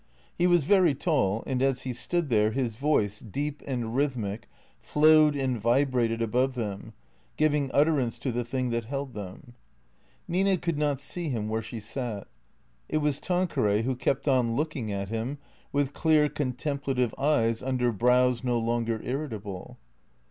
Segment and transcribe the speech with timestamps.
[0.35, 5.35] He was very tall, and as he stood there his voice, deep and rhythmic, flowed
[5.35, 6.93] and vibrated above them,
[7.37, 9.53] giving utterance to the thing that held them.
[10.27, 12.27] Nina could not see him where she sat.
[12.89, 15.37] It was Tanqueray who kept on looking at him
[15.71, 19.77] with clear, contemplative eyes under brows no longer irritable.